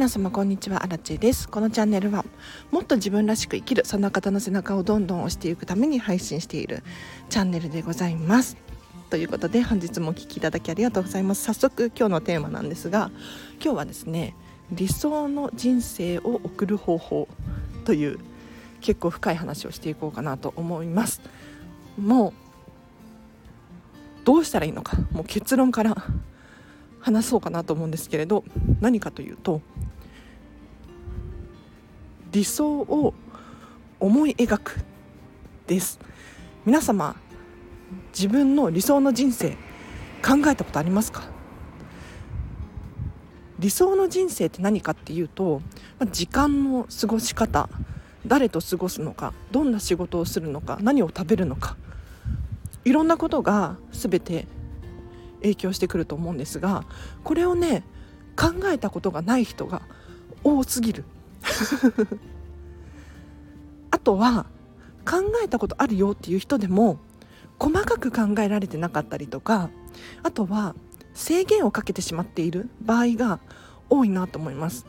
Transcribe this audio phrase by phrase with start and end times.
[0.00, 0.82] 皆様こんにちは。
[0.82, 1.46] アラチです。
[1.46, 2.24] このチャンネルは
[2.70, 6.82] もっと自分らしく生きるそんな方の背中をどんどん押していくために配信している
[7.28, 8.56] チャンネルでございます。
[9.10, 11.44] ということで本日もお聴きいただきありがとうございます。
[11.44, 13.10] 早速今日のテーマなんですが
[13.62, 14.34] 今日はですね
[14.72, 17.28] 理想の人生を送る方法
[17.84, 18.18] という
[18.80, 21.20] 結構深い話をしていこうかなと思います。
[21.98, 22.32] もう
[24.24, 25.94] どうしたらいいのかもう結論から
[27.00, 28.44] 話そうかなと思うんですけれど
[28.80, 29.60] 何かというと
[32.32, 33.14] 理想を
[33.98, 34.80] 思い描く
[35.66, 35.98] です。
[36.64, 37.16] 皆様
[38.12, 39.50] 自分の理想の人生
[40.22, 41.24] 考えたことありますか？
[43.58, 45.60] 理想の人生って何かっていうと
[46.12, 47.68] 時間の過ごし方
[48.26, 51.76] 誰と過ごすのかどんな仕事をするのか何を食べるのか
[52.84, 54.46] いろんなことが全て
[55.42, 56.84] 影響してくると思うんですが
[57.24, 57.82] これをね
[58.36, 59.82] 考えたことがない人が
[60.44, 61.04] 多すぎる。
[63.90, 64.46] あとは
[65.08, 66.98] 考えたことあるよっていう人でも
[67.58, 69.70] 細かく考えられてなかったりとか
[70.22, 70.74] あとは
[71.14, 73.40] 制限をかけてしまっている場合が
[73.88, 74.86] 多いなと思います。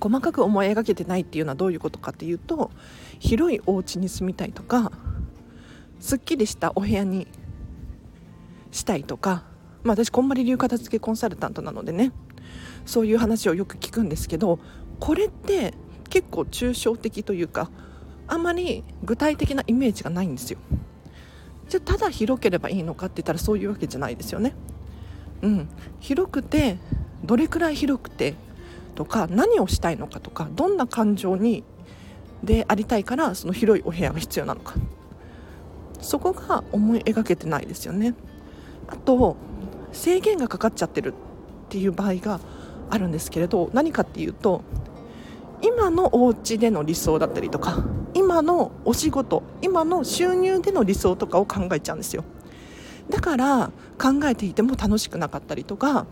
[0.00, 2.70] 細かく思い描けてないっていうのはどういうことかっていうと
[3.18, 4.92] 広いお家に住みたいとか
[5.98, 7.26] すっきりしたお部屋に
[8.70, 9.44] したいとか、
[9.82, 12.12] まあ、私こんまり流片付けコンサルタントなのでね
[12.84, 14.58] そういう話をよく聞くんですけど
[15.00, 15.74] これって
[16.10, 17.70] 結構抽象的というか
[18.26, 20.58] あんまり具体的なイメージがないんですよ。
[21.68, 24.54] じゃあただ広ければいいのかって言ったらそういうわけじゃないですよね。
[25.42, 25.68] うん。
[26.00, 26.78] 広くて
[27.24, 28.34] どれくらい広くて
[28.94, 31.64] とか何をしたいのかとかどんな感情に
[32.42, 34.74] でありたいからその広いお部屋が必要なのか。
[36.00, 38.14] そこが思い描けてないですよね。
[38.86, 39.36] あと
[39.92, 41.14] 制限がかかっちゃってるっ
[41.68, 42.40] ていう場合が
[42.90, 44.62] あるんですけれど何かっていうと
[45.62, 52.24] 今のお家での理想だったりとか今のお仕事今の収入での理想とかを考えちゃうんですよ。
[53.10, 56.06] だから考えていても楽しくなかったりとか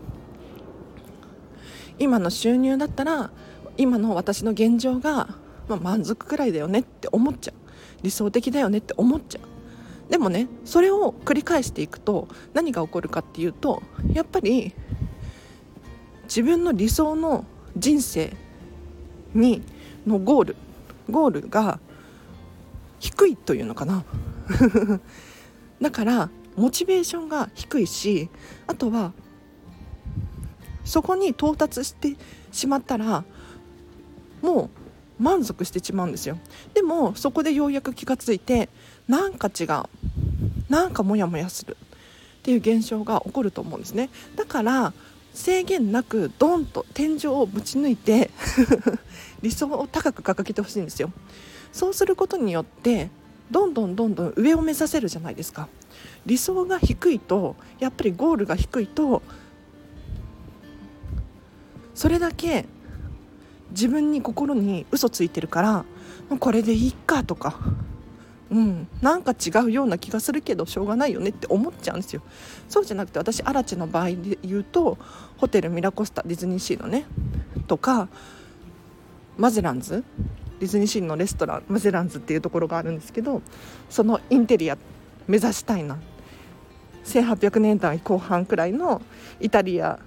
[1.99, 3.31] 今の収入だったら
[3.77, 5.35] 今の私の現状が、
[5.67, 7.55] まあ、満足くらいだよねって思っちゃう。
[8.03, 10.11] 理想的だよねって思っちゃう。
[10.11, 13.83] でもねそれを繰り返していくと何が起こるかっていうと
[14.13, 14.73] やっぱり
[16.23, 17.45] 自分の理想の
[17.77, 18.33] 人生
[19.37, 19.61] に
[20.05, 20.55] のゴール
[21.09, 21.79] ゴールが
[22.99, 24.03] 低いというのかな。
[25.81, 28.29] だからモチベーションが低いし
[28.65, 29.13] あとは
[30.83, 32.15] そこに到達して
[32.51, 33.23] しまったら
[34.41, 34.71] も
[35.19, 36.39] う満足してしまうんですよ。
[36.73, 38.69] でもそこでようやく気がついて
[39.07, 39.67] なんか違う
[40.69, 41.77] なんかモヤモヤする
[42.39, 44.09] っていう現象が起こると思うんですね。
[44.35, 44.93] だから
[45.33, 48.31] 制限なくドンと天井をぶち抜いて
[49.41, 51.11] 理想を高く掲げてほしいんですよ。
[51.71, 53.09] そうすることによって
[53.51, 55.67] どんどんどんどん上を目指せるじゃないですか。
[56.25, 59.21] 理想が低いとやっぱりゴールが低いと
[61.95, 62.65] それだけ
[63.71, 65.85] 自分に心に嘘ついてるから
[66.39, 67.59] これでいいかとか
[68.49, 72.21] うん、なんか違うような気がするけどしょうがないよねって思っちゃうんですよ。
[72.69, 74.97] そうじゃなくて私アラチの場合で言うと
[75.37, 77.05] ホテルミラコスタディズニーシーのね
[77.67, 78.07] とか
[79.37, 80.03] マゼランズ？
[80.59, 83.43] ディズニーシーのレストランマゼランズっていうところがあるんですけど
[83.89, 84.77] そのインテリア
[85.27, 85.97] 目指したいな
[87.05, 89.01] 1800年代後半くらいの
[89.39, 89.99] イタリア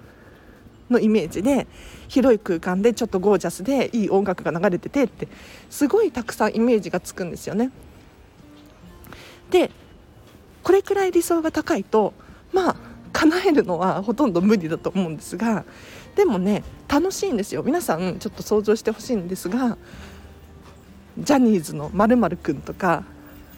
[0.89, 1.67] のイメージで
[2.09, 5.29] 広い空間でちょっとゴージャスでいい音楽が流れててって
[5.69, 7.71] すごいたくさんイメージがつくんですよね。
[9.49, 9.71] で
[10.63, 12.13] これくらい理想が高いと
[12.51, 12.75] まあ
[13.21, 15.63] 叶えるのはほとんど無理だと思うんですが
[16.15, 17.61] でもね楽しいんですよ。
[17.63, 19.77] 皆さんちょっと想像してほしいんですが
[21.17, 23.03] ジャニーズのまるくんとか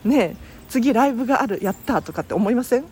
[0.03, 0.35] ね
[0.69, 2.85] 次ライブがあるやったとかって思いません？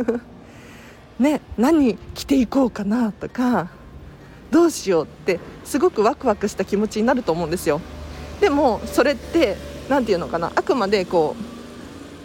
[1.18, 3.68] ね何着ていこうかなとか
[4.50, 7.80] どうしようってすごくワクワクした気持ちになると思うんですよ。
[8.40, 9.56] でもそれって
[9.88, 11.51] 何て言うのかなあくまでこう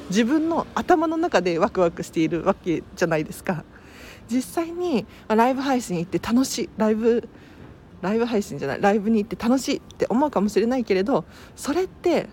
[0.09, 3.63] 自分の頭の中でワクワクしているわけじゃないですか。
[4.29, 7.27] 実際にライブ配信行って楽しいライブ
[8.01, 11.25] ライブ配信じゃないライブに行って楽しいって思うかもしれないけれど
[11.55, 12.27] それって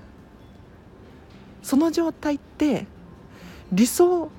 [1.62, 2.86] その状態って
[3.72, 4.30] 理想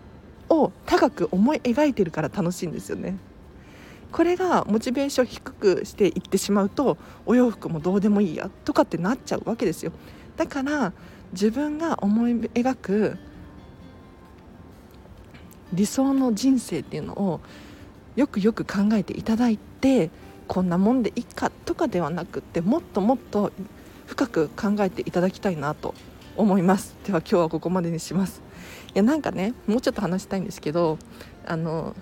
[0.49, 3.17] を高く思い描いてるから楽しいんですよね。
[4.11, 9.91] これがモチベーション低くしていってしまうとお洋服もどうでもいいやとかってなっちゃうわけですよ。
[10.37, 10.93] だから
[11.33, 13.17] 自分が思い描く
[15.73, 17.41] 理想の人生っていうのを
[18.15, 20.09] よくよく考えていただいて
[20.47, 23.51] こんなもんでいいかとかではなくってもっともっと
[24.05, 25.93] 深く考えていただきたいなと
[26.37, 28.41] 思いますでは今日はここまでにします。
[28.93, 30.97] いやなんかねもうちょっと話したいんですけど
[31.45, 31.95] あの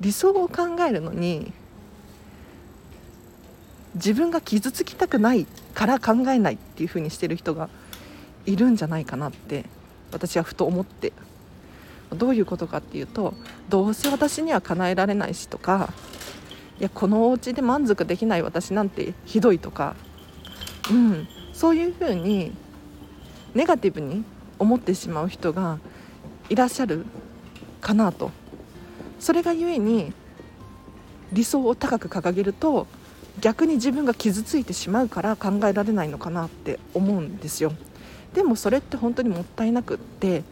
[0.00, 1.52] 理想を考えるのに
[3.96, 7.68] 自分が傷つきたくないから考えないっていう風にしてる人が
[8.46, 9.64] いるんじゃないかなって
[10.12, 11.12] 私はふと思って。
[12.14, 13.34] どういうことかっていうと
[13.68, 15.92] どうせ私には叶えられないしとか
[16.80, 19.96] いやこのお家で満足できない私なんてひどいとか、
[20.90, 22.52] うん、そういうふうに
[23.54, 24.24] ネガティブに
[24.58, 25.78] 思ってしまう人が
[26.48, 27.04] いらっしゃる
[27.80, 28.30] かなと。
[29.18, 30.12] それがゆえに
[31.32, 32.86] 理想を高く掲げると
[33.40, 37.72] 逆に自分が傷ついてしまうから考えられないのかなって思うんですよ。
[38.34, 40.42] でもそれって本当にもったいなくって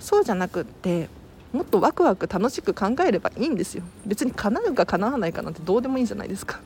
[0.00, 1.08] そうじゃなくって
[1.52, 3.84] もっとワクワク楽しく考えればいいんですよ。
[4.06, 6.60] 別に叶うか叶わないかなんてどうでもいいじゃないですか、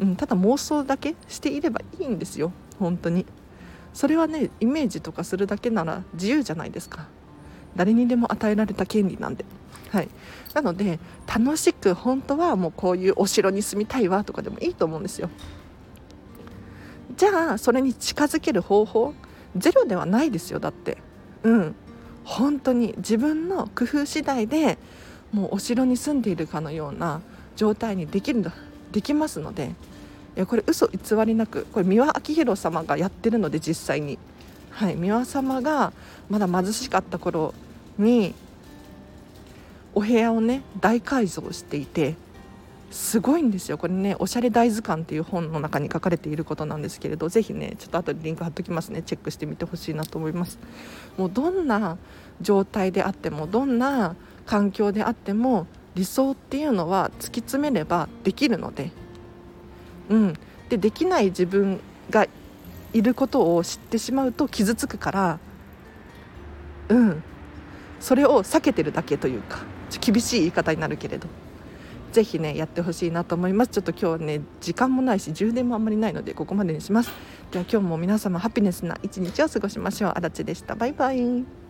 [0.00, 2.52] うん、ただ妄想だけしていればいいんですよ。
[2.78, 3.26] 本当に。
[3.92, 7.06] それはねイメージとかするだけなら自由じゃないですか。
[7.76, 9.44] 誰にでも与えられた権利なんで。
[9.90, 10.08] はい。
[10.54, 15.28] なので楽しく本当はもうこういうお城に住みたいわとかでもいいと思うんですよ。
[17.16, 19.14] じゃあそれに近づける方法？
[19.56, 20.96] ゼロではないですよだって。
[21.42, 21.74] うん。
[22.24, 24.78] 本当に自分の工夫次第で
[25.32, 27.20] もうお城に住んでいるかのような
[27.56, 28.50] 状態にできる
[28.92, 29.72] できますので
[30.36, 34.18] いやこれ嘘偽りなくこれ三輪明宏様がやってるので実際に、
[34.70, 35.92] はい、三輪様が
[36.28, 37.54] まだ貧しかった頃
[37.98, 38.34] に
[39.94, 42.14] お部屋をね大改造していて
[42.92, 43.78] すごいんですよ。
[43.78, 49.02] これね「おしゃれ大図鑑」っていう本の中に書かれていることなんですけれどぜひねちょっと後でリンク貼っときますね。
[49.02, 50.58] チェックしてみてほしいなと思います。
[51.16, 51.96] もうどんな
[52.42, 58.92] 状態であってもどんな環境であっても理想っていうのは突き詰めればできるので。
[60.10, 60.34] うん。
[60.68, 61.80] でできない自分
[62.10, 62.26] が
[62.92, 65.38] いることを知ってしまうと傷つくから
[66.90, 67.22] うん。
[68.00, 69.60] それを避けてるだけというか
[70.00, 71.26] 厳しい言い方になるけれど。
[72.12, 73.70] ぜひねやってほしいなと思います。
[73.70, 77.10] ちょっと今日はね時間もないし充電もあんまりないのでここまでにします。
[77.50, 80.12] では今日も皆様ハピネスな一日を過ごしましょう。
[80.14, 80.74] あらちでした。
[80.74, 81.61] バイバイ。